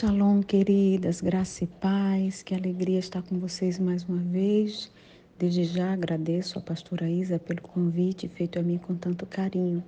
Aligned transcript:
Shalom, 0.00 0.40
queridas, 0.40 1.20
graça 1.20 1.62
e 1.62 1.66
paz, 1.66 2.42
que 2.42 2.54
alegria 2.54 2.98
estar 2.98 3.20
com 3.20 3.38
vocês 3.38 3.78
mais 3.78 4.02
uma 4.04 4.16
vez. 4.16 4.90
Desde 5.38 5.64
já 5.64 5.92
agradeço 5.92 6.58
a 6.58 6.62
pastora 6.62 7.06
Isa 7.06 7.38
pelo 7.38 7.60
convite 7.60 8.26
feito 8.26 8.58
a 8.58 8.62
mim 8.62 8.78
com 8.78 8.94
tanto 8.94 9.26
carinho. 9.26 9.84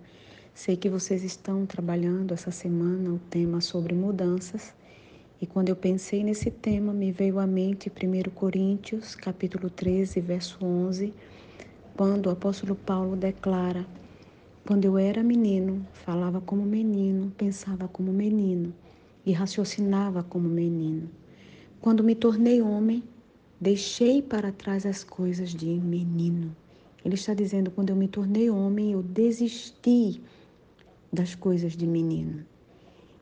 Sei 0.53 0.77
que 0.77 0.90
vocês 0.90 1.25
estão 1.25 1.64
trabalhando 1.64 2.35
essa 2.35 2.51
semana 2.51 3.09
o 3.09 3.19
tema 3.30 3.62
sobre 3.62 3.95
mudanças, 3.95 4.75
e 5.40 5.46
quando 5.46 5.71
eu 5.71 5.77
pensei 5.77 6.23
nesse 6.23 6.51
tema, 6.51 6.93
me 6.93 7.11
veio 7.11 7.39
à 7.39 7.47
mente 7.47 7.91
1 7.91 8.31
Coríntios, 8.33 9.15
capítulo 9.15 9.71
13, 9.71 10.21
verso 10.21 10.59
11, 10.63 11.15
quando 11.97 12.27
o 12.27 12.31
apóstolo 12.31 12.75
Paulo 12.75 13.17
declara: 13.17 13.87
Quando 14.67 14.85
eu 14.85 14.99
era 14.99 15.23
menino, 15.23 15.87
falava 15.95 16.39
como 16.39 16.67
menino, 16.67 17.33
pensava 17.35 17.89
como 17.89 18.13
menino 18.13 18.75
e 19.25 19.32
raciocinava 19.32 20.23
como 20.23 20.48
menino. 20.48 21.11
Quando 21.80 22.05
me 22.05 22.15
tornei 22.15 22.62
homem, 22.62 23.02
deixei 23.60 24.23
para 24.23 24.52
trás 24.52 24.84
as 24.87 25.05
coisas 25.05 25.51
de 25.51 25.66
menino. 25.66 26.55
Ele 27.05 27.14
está 27.14 27.34
dizendo: 27.34 27.70
quando 27.70 27.91
eu 27.91 27.97
me 27.97 28.09
tornei 28.09 28.50
homem, 28.50 28.92
eu 28.92 29.02
desisti 29.02 30.20
das 31.12 31.34
coisas 31.34 31.77
de 31.77 31.87
menino. 31.87 32.45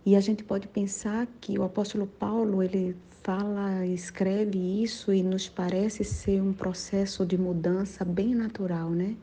E 0.05 0.17
a 0.17 0.21
gente 0.21 0.43
pode 0.43 0.67
pensar 0.69 1.27
que 1.41 1.59
o 1.59 1.63
apóstolo 1.63 2.07
Paulo, 2.07 2.63
ele 2.63 2.97
fala, 3.23 3.85
escreve 3.87 4.59
isso 4.83 5.13
e 5.13 5.23
nos 5.23 5.49
parece 5.49 6.05
ser 6.05 6.41
um 6.41 6.53
processo 6.53 7.27
de 7.27 7.37
mudança 7.37 8.05
bem 8.05 8.35
natural, 8.35 8.91
né? 8.91 9.17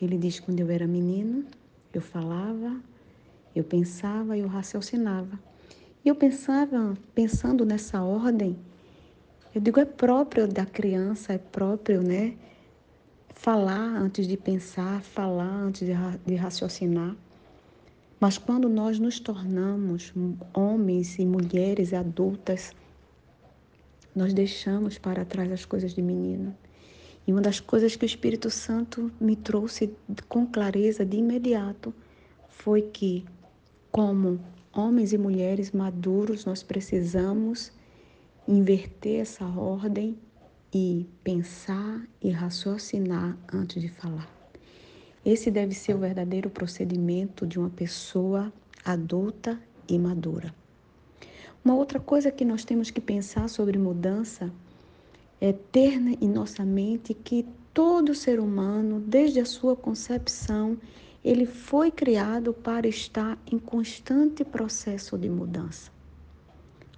Ele 0.00 0.18
diz: 0.18 0.40
quando 0.40 0.60
eu 0.60 0.70
era 0.70 0.86
menino, 0.86 1.44
eu 1.92 2.00
falava, 2.00 2.80
eu 3.54 3.64
pensava 3.64 4.36
e 4.36 4.40
eu 4.40 4.48
raciocinava. 4.48 5.38
E 6.04 6.08
eu 6.08 6.14
pensava, 6.14 6.96
pensando 7.14 7.64
nessa 7.64 8.02
ordem, 8.02 8.56
eu 9.54 9.60
digo, 9.60 9.80
é 9.80 9.84
próprio 9.84 10.48
da 10.48 10.64
criança, 10.64 11.34
é 11.34 11.38
próprio, 11.38 12.02
né? 12.02 12.36
Falar 13.34 13.98
antes 13.98 14.26
de 14.26 14.36
pensar, 14.36 15.02
falar 15.02 15.50
antes 15.50 15.86
de, 15.86 15.92
de 16.24 16.34
raciocinar. 16.36 17.16
Mas 18.18 18.38
quando 18.38 18.68
nós 18.68 18.98
nos 18.98 19.18
tornamos 19.18 20.12
homens 20.54 21.18
e 21.18 21.26
mulheres 21.26 21.92
adultas, 21.92 22.72
nós 24.14 24.32
deixamos 24.32 24.98
para 24.98 25.24
trás 25.24 25.50
as 25.52 25.64
coisas 25.64 25.94
de 25.94 26.00
menino. 26.00 26.56
E 27.26 27.32
uma 27.32 27.40
das 27.40 27.60
coisas 27.60 27.96
que 27.96 28.04
o 28.04 28.06
Espírito 28.06 28.50
Santo 28.50 29.10
me 29.20 29.36
trouxe 29.36 29.94
com 30.28 30.46
clareza 30.46 31.04
de 31.04 31.16
imediato 31.16 31.94
foi 32.48 32.82
que, 32.82 33.24
como 33.90 34.40
homens 34.72 35.12
e 35.12 35.18
mulheres 35.18 35.72
maduros, 35.72 36.44
nós 36.44 36.62
precisamos 36.62 37.72
inverter 38.46 39.20
essa 39.20 39.44
ordem 39.44 40.18
e 40.72 41.06
pensar 41.24 42.06
e 42.22 42.30
raciocinar 42.30 43.36
antes 43.52 43.82
de 43.82 43.88
falar. 43.88 44.28
Esse 45.24 45.50
deve 45.50 45.74
ser 45.74 45.94
o 45.94 45.98
verdadeiro 45.98 46.48
procedimento 46.48 47.46
de 47.46 47.58
uma 47.58 47.70
pessoa 47.70 48.52
adulta 48.84 49.60
e 49.88 49.98
madura. 49.98 50.54
Uma 51.64 51.74
outra 51.74 52.00
coisa 52.00 52.30
que 52.30 52.44
nós 52.44 52.64
temos 52.64 52.90
que 52.90 53.00
pensar 53.00 53.48
sobre 53.48 53.76
mudança 53.76 54.50
é 55.40 55.52
ter 55.52 55.98
em 56.20 56.28
nossa 56.28 56.64
mente 56.64 57.12
que 57.12 57.44
todo 57.74 58.14
ser 58.14 58.40
humano, 58.40 59.00
desde 59.00 59.40
a 59.40 59.44
sua 59.44 59.76
concepção, 59.76 60.78
ele 61.22 61.44
foi 61.44 61.90
criado 61.90 62.52
para 62.52 62.88
estar 62.88 63.38
em 63.50 63.58
constante 63.58 64.44
processo 64.44 65.18
de 65.18 65.28
mudança. 65.28 65.90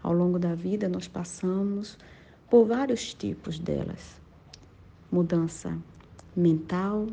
Ao 0.03 0.13
longo 0.13 0.39
da 0.39 0.55
vida, 0.55 0.89
nós 0.89 1.09
passamos 1.09 1.99
por 2.49 2.67
vários 2.67 3.15
tipos 3.15 3.59
delas: 3.59 4.21
mudança 5.11 5.77
mental, 6.35 7.09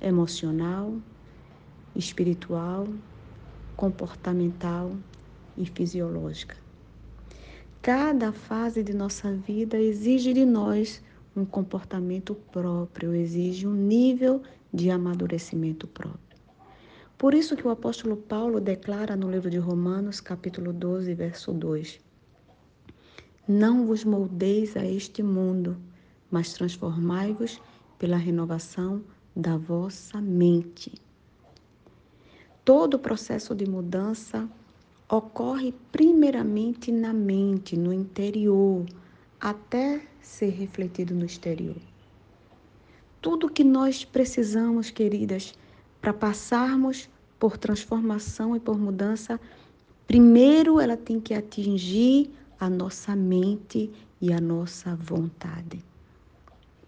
emocional, 0.00 0.94
espiritual, 1.94 2.88
comportamental 3.76 4.92
e 5.56 5.66
fisiológica. 5.66 6.56
Cada 7.80 8.32
fase 8.32 8.82
de 8.82 8.94
nossa 8.94 9.32
vida 9.32 9.78
exige 9.78 10.32
de 10.32 10.44
nós 10.44 11.02
um 11.36 11.44
comportamento 11.44 12.34
próprio, 12.34 13.14
exige 13.14 13.66
um 13.66 13.74
nível 13.74 14.42
de 14.74 14.90
amadurecimento 14.90 15.86
próprio. 15.86 16.36
Por 17.16 17.32
isso 17.32 17.56
que 17.56 17.66
o 17.66 17.70
apóstolo 17.70 18.16
Paulo 18.16 18.60
declara 18.60 19.14
no 19.14 19.30
livro 19.30 19.48
de 19.48 19.56
Romanos, 19.56 20.20
capítulo 20.20 20.72
12, 20.72 21.14
verso 21.14 21.52
2: 21.52 22.00
Não 23.46 23.86
vos 23.86 24.04
moldeis 24.04 24.76
a 24.76 24.84
este 24.84 25.22
mundo, 25.22 25.76
mas 26.28 26.52
transformai-vos 26.52 27.62
pela 28.00 28.16
renovação 28.16 29.04
da 29.34 29.56
vossa 29.56 30.20
mente. 30.20 30.92
Todo 32.64 32.94
o 32.94 32.98
processo 32.98 33.54
de 33.54 33.66
mudança 33.66 34.50
ocorre 35.08 35.72
primeiramente 35.92 36.90
na 36.90 37.12
mente, 37.12 37.76
no 37.76 37.92
interior, 37.92 38.84
até 39.38 40.02
ser 40.20 40.50
refletido 40.50 41.14
no 41.14 41.26
exterior. 41.26 41.93
Tudo 43.24 43.48
que 43.48 43.64
nós 43.64 44.04
precisamos, 44.04 44.90
queridas, 44.90 45.54
para 45.98 46.12
passarmos 46.12 47.08
por 47.38 47.56
transformação 47.56 48.54
e 48.54 48.60
por 48.60 48.78
mudança, 48.78 49.40
primeiro 50.06 50.78
ela 50.78 50.94
tem 50.94 51.18
que 51.18 51.32
atingir 51.32 52.30
a 52.60 52.68
nossa 52.68 53.16
mente 53.16 53.90
e 54.20 54.30
a 54.30 54.38
nossa 54.38 54.94
vontade. 54.96 55.82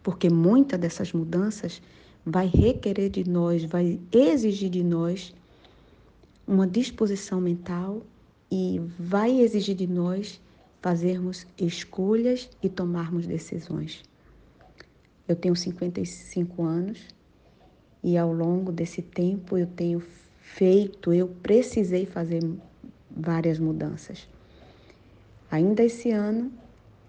Porque 0.03 0.29
muitas 0.29 0.79
dessas 0.79 1.11
mudanças 1.11 1.81
vai 2.23 2.49
requerer 2.49 3.09
de 3.09 3.27
nós, 3.27 3.65
vai 3.65 3.99
exigir 4.13 4.69
de 4.69 4.85
nós 4.85 5.35
uma 6.47 6.67
disposição 6.67 7.41
mental 7.41 8.03
e 8.53 8.79
vai 8.99 9.41
exigir 9.41 9.75
de 9.75 9.87
nós 9.87 10.39
fazermos 10.83 11.47
escolhas 11.57 12.51
e 12.63 12.69
tomarmos 12.69 13.27
decisões. 13.27 14.05
Eu 15.29 15.35
tenho 15.35 15.57
55 15.57 16.63
anos 16.63 17.07
e 18.03 18.17
ao 18.17 18.33
longo 18.33 18.71
desse 18.71 19.03
tempo 19.03 19.59
eu 19.59 19.67
tenho 19.67 20.03
feito, 20.41 21.13
eu 21.13 21.29
precisei 21.29 22.07
fazer 22.07 22.43
várias 23.11 23.59
mudanças. 23.59 24.29
Ainda 25.51 25.83
esse 25.83 26.11
ano, 26.11 26.53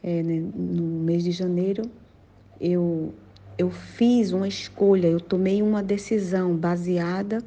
é, 0.02 0.24
né, 0.24 0.44
no 0.56 0.84
mês 1.04 1.24
de 1.24 1.32
janeiro, 1.32 1.84
eu 2.60 3.14
eu 3.58 3.72
fiz 3.72 4.32
uma 4.32 4.48
escolha, 4.48 5.08
eu 5.08 5.20
tomei 5.20 5.64
uma 5.64 5.82
decisão 5.82 6.56
baseada 6.56 7.44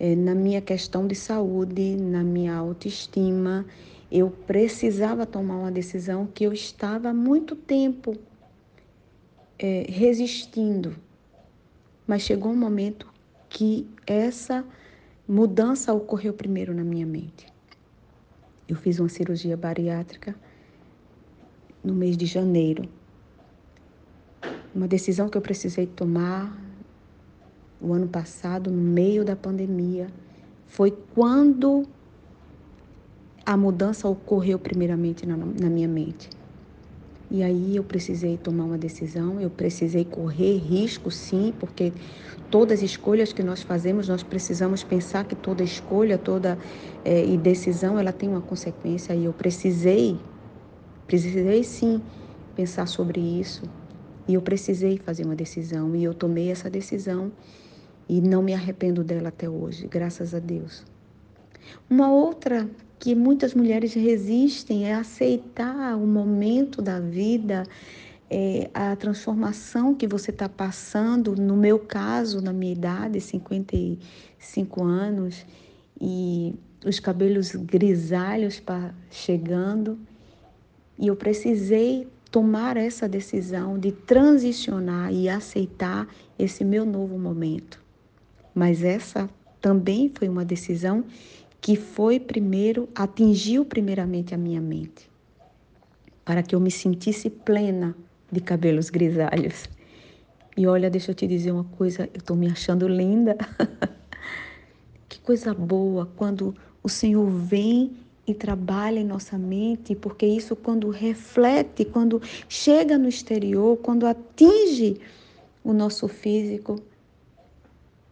é, 0.00 0.16
na 0.16 0.34
minha 0.34 0.60
questão 0.60 1.06
de 1.06 1.14
saúde, 1.14 1.96
na 1.96 2.24
minha 2.24 2.54
autoestima. 2.54 3.66
Eu 4.10 4.30
precisava 4.30 5.26
tomar 5.26 5.56
uma 5.56 5.70
decisão 5.70 6.26
que 6.26 6.44
eu 6.44 6.52
estava 6.52 7.10
há 7.10 7.14
muito 7.14 7.54
tempo 7.54 8.16
é, 9.64 9.86
resistindo. 9.88 10.96
Mas 12.06 12.22
chegou 12.22 12.52
um 12.52 12.56
momento 12.56 13.06
que 13.48 13.88
essa 14.06 14.64
mudança 15.26 15.94
ocorreu 15.94 16.34
primeiro 16.34 16.74
na 16.74 16.84
minha 16.84 17.06
mente. 17.06 17.46
Eu 18.68 18.76
fiz 18.76 18.98
uma 18.98 19.08
cirurgia 19.08 19.56
bariátrica 19.56 20.34
no 21.82 21.94
mês 21.94 22.16
de 22.16 22.26
janeiro 22.26 22.88
uma 24.74 24.88
decisão 24.88 25.28
que 25.28 25.38
eu 25.38 25.42
precisei 25.42 25.86
tomar 25.86 26.60
o 27.80 27.92
ano 27.92 28.08
passado, 28.08 28.70
no 28.70 28.80
meio 28.80 29.24
da 29.24 29.36
pandemia, 29.36 30.08
foi 30.66 30.90
quando 31.14 31.86
a 33.46 33.56
mudança 33.56 34.08
ocorreu 34.08 34.58
primeiramente 34.58 35.26
na, 35.26 35.36
na 35.36 35.70
minha 35.70 35.86
mente. 35.86 36.28
E 37.34 37.42
aí 37.42 37.74
eu 37.74 37.82
precisei 37.82 38.38
tomar 38.38 38.62
uma 38.62 38.78
decisão, 38.78 39.40
eu 39.40 39.50
precisei 39.50 40.04
correr 40.04 40.56
risco, 40.56 41.10
sim, 41.10 41.52
porque 41.58 41.92
todas 42.48 42.78
as 42.78 42.84
escolhas 42.84 43.32
que 43.32 43.42
nós 43.42 43.60
fazemos, 43.60 44.06
nós 44.06 44.22
precisamos 44.22 44.84
pensar 44.84 45.24
que 45.24 45.34
toda 45.34 45.64
escolha, 45.64 46.16
toda 46.16 46.56
é, 47.04 47.26
e 47.26 47.36
decisão, 47.36 47.98
ela 47.98 48.12
tem 48.12 48.28
uma 48.28 48.40
consequência. 48.40 49.16
E 49.16 49.24
eu 49.24 49.32
precisei, 49.32 50.16
precisei 51.08 51.64
sim 51.64 52.00
pensar 52.54 52.86
sobre 52.86 53.20
isso. 53.20 53.62
E 54.28 54.34
eu 54.34 54.40
precisei 54.40 54.96
fazer 54.96 55.24
uma 55.24 55.34
decisão 55.34 55.96
e 55.96 56.04
eu 56.04 56.14
tomei 56.14 56.52
essa 56.52 56.70
decisão 56.70 57.32
e 58.08 58.20
não 58.20 58.44
me 58.44 58.54
arrependo 58.54 59.02
dela 59.02 59.30
até 59.30 59.50
hoje, 59.50 59.88
graças 59.88 60.36
a 60.36 60.38
Deus. 60.38 60.84
Uma 61.90 62.12
outra 62.12 62.70
que 63.04 63.14
muitas 63.14 63.52
mulheres 63.52 63.92
resistem 63.92 64.88
é 64.88 64.94
aceitar 64.94 65.94
o 65.94 66.06
momento 66.06 66.80
da 66.80 66.98
vida, 66.98 67.64
é, 68.30 68.70
a 68.72 68.96
transformação 68.96 69.94
que 69.94 70.06
você 70.06 70.30
está 70.30 70.48
passando. 70.48 71.36
No 71.36 71.54
meu 71.54 71.78
caso, 71.78 72.40
na 72.40 72.50
minha 72.50 72.72
idade, 72.72 73.20
55 73.20 74.82
anos, 74.82 75.44
e 76.00 76.54
os 76.82 76.98
cabelos 76.98 77.54
grisalhos 77.54 78.62
chegando 79.10 79.98
e 80.98 81.08
eu 81.08 81.14
precisei 81.14 82.08
tomar 82.30 82.78
essa 82.78 83.06
decisão 83.06 83.78
de 83.78 83.92
transicionar 83.92 85.12
e 85.12 85.28
aceitar 85.28 86.08
esse 86.38 86.64
meu 86.64 86.86
novo 86.86 87.18
momento. 87.18 87.78
Mas 88.54 88.82
essa 88.82 89.28
também 89.60 90.10
foi 90.14 90.26
uma 90.26 90.44
decisão 90.44 91.04
que 91.64 91.76
foi 91.76 92.20
primeiro, 92.20 92.90
atingiu 92.94 93.64
primeiramente 93.64 94.34
a 94.34 94.36
minha 94.36 94.60
mente, 94.60 95.10
para 96.22 96.42
que 96.42 96.54
eu 96.54 96.60
me 96.60 96.70
sentisse 96.70 97.30
plena 97.30 97.96
de 98.30 98.38
cabelos 98.38 98.90
grisalhos. 98.90 99.64
E 100.54 100.66
olha, 100.66 100.90
deixa 100.90 101.12
eu 101.12 101.14
te 101.14 101.26
dizer 101.26 101.52
uma 101.52 101.64
coisa, 101.64 102.02
eu 102.12 102.18
estou 102.18 102.36
me 102.36 102.48
achando 102.48 102.86
linda. 102.86 103.38
que 105.08 105.18
coisa 105.20 105.54
boa 105.54 106.04
quando 106.16 106.54
o 106.82 106.88
Senhor 106.90 107.30
vem 107.30 107.96
e 108.26 108.34
trabalha 108.34 109.00
em 109.00 109.04
nossa 109.04 109.38
mente, 109.38 109.96
porque 109.96 110.26
isso 110.26 110.54
quando 110.54 110.90
reflete, 110.90 111.86
quando 111.86 112.20
chega 112.46 112.98
no 112.98 113.08
exterior, 113.08 113.78
quando 113.78 114.06
atinge 114.06 115.00
o 115.64 115.72
nosso 115.72 116.08
físico, 116.08 116.78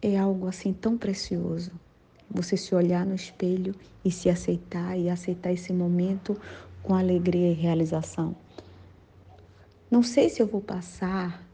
é 0.01 0.17
algo 0.17 0.47
assim 0.47 0.73
tão 0.73 0.97
precioso. 0.97 1.82
Você 2.33 2.57
se 2.57 2.73
olhar 2.73 3.05
no 3.05 3.13
espelho 3.13 3.75
e 4.03 4.09
se 4.09 4.29
aceitar 4.29 4.97
e 4.97 5.09
aceitar 5.09 5.51
esse 5.51 5.71
momento 5.71 6.35
com 6.81 6.95
alegria 6.95 7.51
e 7.51 7.53
realização. 7.53 8.35
Não 9.89 10.01
sei 10.01 10.29
se 10.29 10.41
eu 10.41 10.47
vou 10.47 10.59
passar. 10.59 11.45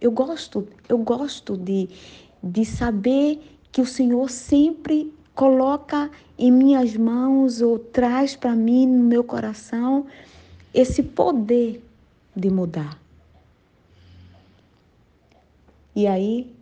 Eu 0.00 0.12
gosto, 0.12 0.68
eu 0.88 0.98
gosto 0.98 1.56
de, 1.56 1.88
de 2.42 2.64
saber 2.64 3.58
que 3.72 3.80
o 3.80 3.86
Senhor 3.86 4.30
sempre 4.30 5.12
coloca 5.34 6.10
em 6.38 6.52
minhas 6.52 6.96
mãos 6.96 7.60
ou 7.60 7.78
traz 7.78 8.36
para 8.36 8.54
mim 8.54 8.86
no 8.86 9.02
meu 9.02 9.24
coração 9.24 10.06
esse 10.72 11.02
poder 11.02 11.82
de 12.34 12.50
mudar. 12.50 12.98
E 15.94 16.06
aí 16.06 16.52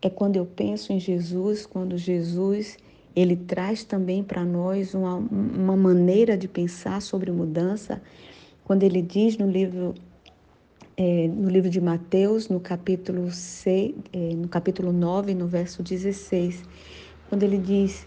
é 0.00 0.08
quando 0.08 0.36
eu 0.36 0.46
penso 0.46 0.92
em 0.92 1.00
Jesus, 1.00 1.66
quando 1.66 1.96
Jesus 1.96 2.76
ele 3.16 3.36
traz 3.36 3.82
também 3.82 4.22
para 4.22 4.44
nós 4.44 4.94
uma, 4.94 5.16
uma 5.16 5.76
maneira 5.76 6.36
de 6.36 6.46
pensar 6.46 7.02
sobre 7.02 7.32
mudança, 7.32 8.00
quando 8.64 8.84
ele 8.84 9.02
diz 9.02 9.36
no 9.36 9.50
livro 9.50 9.94
é, 10.96 11.28
no 11.28 11.48
livro 11.48 11.70
de 11.70 11.80
Mateus, 11.80 12.48
no 12.48 12.58
capítulo 12.58 13.30
6, 13.30 13.94
é, 14.12 14.18
no 14.34 14.48
capítulo 14.48 14.92
9, 14.92 15.32
no 15.34 15.46
verso 15.46 15.82
16, 15.82 16.64
quando 17.28 17.44
ele 17.44 17.56
diz 17.56 18.06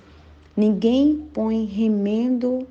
Ninguém 0.56 1.16
põe 1.34 1.64
remendo, 1.64 2.68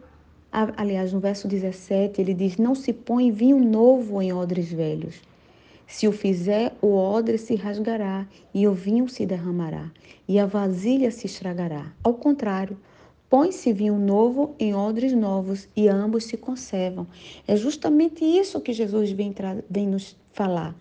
aliás, 0.52 1.14
no 1.14 1.20
verso 1.20 1.48
17, 1.48 2.20
ele 2.20 2.34
diz: 2.34 2.58
Não 2.58 2.74
se 2.74 2.92
põe 2.92 3.32
vinho 3.32 3.58
novo 3.58 4.20
em 4.20 4.32
odres 4.32 4.70
velhos. 4.70 5.16
Se 5.90 6.06
o 6.06 6.12
fizer, 6.12 6.72
o 6.80 6.94
odre 6.94 7.36
se 7.36 7.56
rasgará 7.56 8.24
e 8.54 8.68
o 8.68 8.72
vinho 8.72 9.08
se 9.08 9.26
derramará, 9.26 9.90
e 10.28 10.38
a 10.38 10.46
vasilha 10.46 11.10
se 11.10 11.26
estragará. 11.26 11.92
Ao 12.04 12.14
contrário, 12.14 12.78
põe-se 13.28 13.72
vinho 13.72 13.98
novo 13.98 14.54
em 14.56 14.72
odres 14.72 15.12
novos 15.12 15.68
e 15.76 15.88
ambos 15.88 16.26
se 16.26 16.36
conservam. 16.36 17.08
É 17.44 17.56
justamente 17.56 18.24
isso 18.24 18.60
que 18.60 18.72
Jesus 18.72 19.10
vem, 19.10 19.34
vem 19.68 19.88
nos 19.88 20.16
falar. 20.32 20.76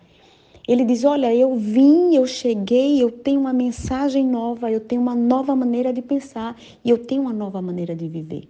Ele 0.66 0.84
diz: 0.84 1.02
Olha, 1.02 1.34
eu 1.34 1.56
vim, 1.56 2.14
eu 2.14 2.24
cheguei, 2.24 3.02
eu 3.02 3.10
tenho 3.10 3.40
uma 3.40 3.52
mensagem 3.52 4.24
nova, 4.24 4.70
eu 4.70 4.78
tenho 4.78 5.02
uma 5.02 5.16
nova 5.16 5.56
maneira 5.56 5.92
de 5.92 6.02
pensar 6.02 6.56
e 6.84 6.88
eu 6.88 6.96
tenho 6.96 7.22
uma 7.22 7.32
nova 7.32 7.60
maneira 7.60 7.96
de 7.96 8.08
viver. 8.08 8.48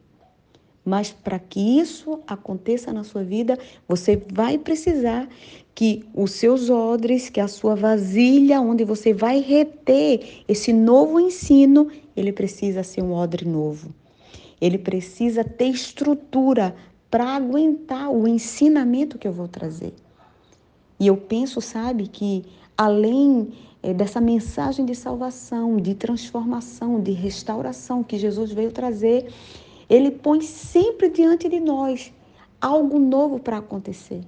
Mas 0.91 1.13
para 1.13 1.39
que 1.39 1.61
isso 1.79 2.19
aconteça 2.27 2.93
na 2.93 3.05
sua 3.05 3.23
vida, 3.23 3.57
você 3.87 4.21
vai 4.33 4.59
precisar 4.59 5.29
que 5.73 6.05
os 6.13 6.33
seus 6.33 6.69
odres, 6.69 7.31
que 7.31 7.39
a 7.39 7.47
sua 7.47 7.77
vasilha, 7.77 8.61
onde 8.61 8.85
você 8.85 9.15
vai 9.15 9.39
reter 9.39 10.43
esse 10.49 10.73
novo 10.73 11.21
ensino, 11.21 11.87
ele 12.17 12.33
precisa 12.33 12.83
ser 12.83 13.03
um 13.03 13.13
odre 13.13 13.47
novo. 13.47 13.95
Ele 14.61 14.79
precisa 14.79 15.45
ter 15.45 15.69
estrutura 15.69 16.75
para 17.09 17.37
aguentar 17.37 18.11
o 18.11 18.27
ensinamento 18.27 19.17
que 19.17 19.29
eu 19.29 19.33
vou 19.33 19.47
trazer. 19.47 19.95
E 20.99 21.07
eu 21.07 21.17
penso, 21.17 21.61
sabe, 21.61 22.09
que 22.09 22.45
além 22.77 23.53
é, 23.81 23.95
dessa 23.95 24.21
mensagem 24.21 24.85
de 24.85 24.97
salvação, 24.97 25.77
de 25.77 25.95
transformação, 25.95 27.01
de 27.01 27.13
restauração 27.13 28.03
que 28.03 28.19
Jesus 28.19 28.51
veio 28.51 28.73
trazer, 28.73 29.29
ele 29.91 30.13
põe 30.13 30.41
sempre 30.41 31.09
diante 31.09 31.49
de 31.49 31.59
nós 31.59 32.13
algo 32.61 32.97
novo 33.01 33.41
para 33.41 33.59
acontecer. 33.59 34.23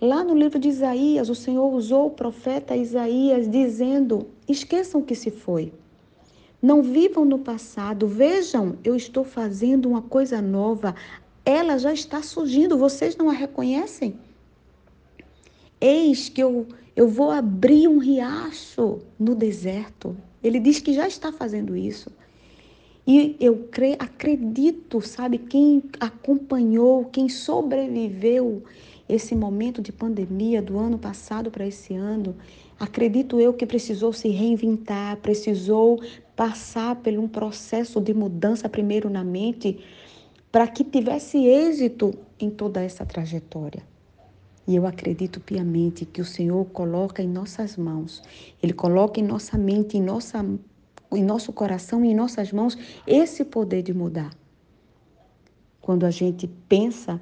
Lá 0.00 0.24
no 0.24 0.34
livro 0.34 0.58
de 0.58 0.68
Isaías, 0.68 1.30
o 1.30 1.34
Senhor 1.34 1.72
usou 1.72 2.08
o 2.08 2.10
profeta 2.10 2.74
Isaías 2.74 3.48
dizendo: 3.48 4.26
esqueçam 4.48 5.00
que 5.00 5.14
se 5.14 5.30
foi. 5.30 5.72
Não 6.60 6.82
vivam 6.82 7.24
no 7.24 7.38
passado. 7.38 8.08
Vejam, 8.08 8.76
eu 8.82 8.96
estou 8.96 9.24
fazendo 9.24 9.88
uma 9.88 10.02
coisa 10.02 10.42
nova. 10.42 10.94
Ela 11.44 11.78
já 11.78 11.92
está 11.92 12.22
surgindo. 12.22 12.76
Vocês 12.76 13.16
não 13.16 13.30
a 13.30 13.32
reconhecem? 13.32 14.18
Eis 15.80 16.28
que 16.28 16.42
eu, 16.42 16.66
eu 16.96 17.08
vou 17.08 17.30
abrir 17.30 17.86
um 17.88 17.98
riacho 17.98 18.98
no 19.18 19.34
deserto. 19.34 20.16
Ele 20.42 20.58
diz 20.58 20.80
que 20.80 20.92
já 20.92 21.06
está 21.06 21.32
fazendo 21.32 21.76
isso. 21.76 22.10
E 23.06 23.36
eu 23.40 23.68
cre, 23.70 23.96
acredito, 23.98 25.00
sabe, 25.00 25.38
quem 25.38 25.82
acompanhou, 25.98 27.06
quem 27.06 27.28
sobreviveu 27.28 28.62
esse 29.08 29.34
momento 29.34 29.82
de 29.82 29.90
pandemia 29.90 30.62
do 30.62 30.78
ano 30.78 30.98
passado 30.98 31.50
para 31.50 31.66
esse 31.66 31.94
ano, 31.94 32.36
acredito 32.78 33.40
eu 33.40 33.52
que 33.52 33.66
precisou 33.66 34.12
se 34.12 34.28
reinventar, 34.28 35.16
precisou 35.16 36.00
passar 36.36 36.96
por 36.96 37.12
um 37.18 37.26
processo 37.26 38.00
de 38.00 38.14
mudança 38.14 38.68
primeiro 38.68 39.10
na 39.10 39.24
mente, 39.24 39.80
para 40.52 40.66
que 40.66 40.84
tivesse 40.84 41.44
êxito 41.44 42.14
em 42.38 42.50
toda 42.50 42.82
essa 42.82 43.04
trajetória. 43.04 43.82
E 44.66 44.76
eu 44.76 44.86
acredito 44.86 45.40
piamente 45.40 46.04
que 46.04 46.20
o 46.20 46.24
Senhor 46.24 46.64
coloca 46.66 47.22
em 47.22 47.28
nossas 47.28 47.76
mãos, 47.76 48.22
Ele 48.62 48.72
coloca 48.72 49.18
em 49.18 49.22
nossa 49.22 49.58
mente, 49.58 49.96
em, 49.96 50.02
nossa, 50.02 50.44
em 51.12 51.22
nosso 51.22 51.52
coração 51.52 52.04
e 52.04 52.10
em 52.10 52.14
nossas 52.14 52.52
mãos 52.52 52.76
esse 53.06 53.44
poder 53.44 53.82
de 53.82 53.92
mudar. 53.92 54.30
Quando 55.80 56.04
a 56.04 56.10
gente 56.10 56.46
pensa, 56.68 57.20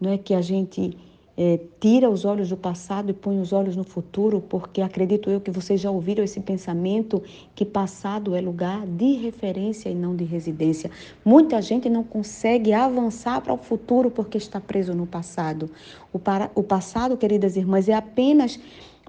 não 0.00 0.10
é 0.10 0.18
que 0.18 0.34
a 0.34 0.40
gente 0.40 0.96
é, 1.36 1.58
tira 1.80 2.10
os 2.10 2.24
olhos 2.24 2.50
do 2.50 2.56
passado 2.56 3.10
e 3.10 3.14
põe 3.14 3.40
os 3.40 3.52
olhos 3.52 3.74
no 3.76 3.84
futuro, 3.84 4.40
porque 4.40 4.82
acredito 4.82 5.30
eu 5.30 5.40
que 5.40 5.50
vocês 5.50 5.80
já 5.80 5.90
ouviram 5.90 6.22
esse 6.22 6.40
pensamento 6.40 7.22
que 7.54 7.64
passado 7.64 8.34
é 8.34 8.40
lugar 8.40 8.86
de 8.86 9.14
referência 9.14 9.88
e 9.88 9.94
não 9.94 10.14
de 10.14 10.24
residência. 10.24 10.90
Muita 11.24 11.62
gente 11.62 11.88
não 11.88 12.04
consegue 12.04 12.72
avançar 12.72 13.40
para 13.40 13.54
o 13.54 13.58
futuro 13.58 14.10
porque 14.10 14.36
está 14.36 14.60
preso 14.60 14.94
no 14.94 15.06
passado. 15.06 15.70
O, 16.12 16.18
para, 16.18 16.50
o 16.54 16.62
passado, 16.62 17.16
queridas 17.16 17.56
irmãs, 17.56 17.88
é 17.88 17.94
apenas 17.94 18.58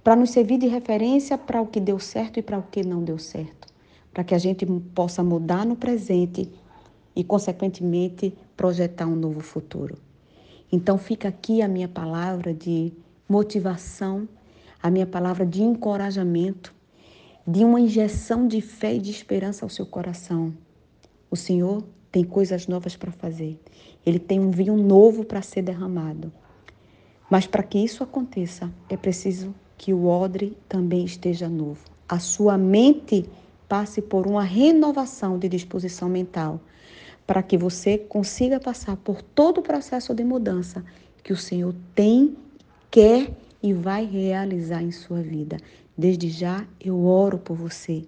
para 0.03 0.15
nos 0.15 0.31
servir 0.31 0.57
de 0.57 0.67
referência 0.67 1.37
para 1.37 1.61
o 1.61 1.67
que 1.67 1.79
deu 1.79 1.99
certo 1.99 2.37
e 2.37 2.41
para 2.41 2.59
o 2.59 2.63
que 2.63 2.85
não 2.85 3.03
deu 3.03 3.17
certo, 3.17 3.67
para 4.13 4.23
que 4.23 4.35
a 4.35 4.37
gente 4.37 4.65
possa 4.93 5.23
mudar 5.23 5.65
no 5.65 5.75
presente 5.75 6.49
e, 7.15 7.23
consequentemente, 7.23 8.33
projetar 8.55 9.07
um 9.07 9.15
novo 9.15 9.39
futuro. 9.39 9.97
Então 10.71 10.97
fica 10.97 11.27
aqui 11.27 11.61
a 11.61 11.67
minha 11.67 11.87
palavra 11.87 12.53
de 12.53 12.93
motivação, 13.27 14.27
a 14.81 14.89
minha 14.89 15.05
palavra 15.05 15.45
de 15.45 15.63
encorajamento, 15.63 16.73
de 17.45 17.63
uma 17.63 17.79
injeção 17.79 18.47
de 18.47 18.61
fé 18.61 18.95
e 18.95 18.99
de 18.99 19.11
esperança 19.11 19.65
ao 19.65 19.69
seu 19.69 19.85
coração. 19.85 20.53
O 21.29 21.35
Senhor 21.35 21.83
tem 22.11 22.23
coisas 22.23 22.67
novas 22.67 22.95
para 22.95 23.11
fazer. 23.11 23.59
Ele 24.05 24.19
tem 24.19 24.39
um 24.39 24.51
vinho 24.51 24.77
novo 24.77 25.25
para 25.25 25.41
ser 25.41 25.63
derramado. 25.63 26.31
Mas 27.29 27.47
para 27.47 27.63
que 27.63 27.79
isso 27.79 28.03
aconteça, 28.03 28.71
é 28.87 28.95
preciso 28.95 29.53
que 29.77 29.91
o 29.91 30.05
odre 30.05 30.55
também 30.69 31.03
esteja 31.03 31.49
novo. 31.49 31.83
A 32.07 32.19
sua 32.19 32.57
mente 32.57 33.25
passe 33.73 34.03
por 34.03 34.27
uma 34.27 34.43
renovação 34.43 35.39
de 35.39 35.49
disposição 35.49 36.07
mental 36.07 36.61
para 37.25 37.41
que 37.41 37.57
você 37.57 37.97
consiga 37.97 38.59
passar 38.59 38.95
por 38.97 39.23
todo 39.23 39.61
o 39.61 39.63
processo 39.63 40.13
de 40.13 40.23
mudança 40.23 40.85
que 41.23 41.33
o 41.33 41.35
Senhor 41.35 41.73
tem, 41.95 42.37
quer 42.91 43.31
e 43.63 43.73
vai 43.73 44.05
realizar 44.05 44.83
em 44.83 44.91
sua 44.91 45.23
vida. 45.23 45.57
Desde 45.97 46.29
já 46.29 46.67
eu 46.79 47.03
oro 47.03 47.39
por 47.39 47.57
você 47.57 48.05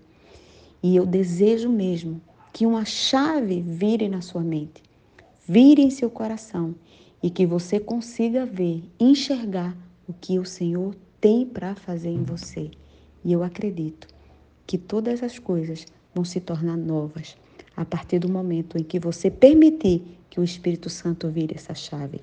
e 0.84 0.96
eu 0.96 1.04
desejo 1.04 1.68
mesmo 1.68 2.22
que 2.54 2.68
uma 2.68 2.86
chave 2.86 3.60
vire 3.60 4.08
na 4.08 4.22
sua 4.22 4.42
mente, 4.42 4.84
vire 5.48 5.82
em 5.82 5.90
seu 5.90 6.12
coração 6.12 6.76
e 7.24 7.32
que 7.32 7.44
você 7.44 7.80
consiga 7.80 8.46
ver, 8.46 8.84
enxergar 9.00 9.76
o 10.08 10.14
que 10.14 10.38
o 10.38 10.46
Senhor 10.46 10.96
tem 11.20 11.44
para 11.44 11.74
fazer 11.74 12.10
em 12.10 12.22
você. 12.22 12.70
E 13.24 13.34
eu 13.34 13.42
acredito 13.42 14.14
que 14.66 14.78
todas 14.78 15.22
as 15.24 15.40
coisas 15.40 15.86
vão 16.14 16.24
se 16.24 16.40
tornar 16.40 16.78
novas 16.78 17.38
a 17.76 17.84
partir 17.84 18.20
do 18.20 18.30
momento 18.30 18.78
em 18.78 18.84
que 18.84 19.00
você 19.00 19.30
permitir 19.30 20.02
que 20.30 20.40
o 20.40 20.44
Espírito 20.44 20.90
Santo 20.90 21.30
vire 21.30 21.56
essa 21.56 21.74
chave. 21.74 22.22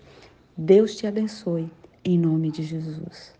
Deus 0.56 0.96
te 0.96 1.06
abençoe, 1.06 1.70
em 2.04 2.18
nome 2.18 2.50
de 2.50 2.62
Jesus. 2.62 3.32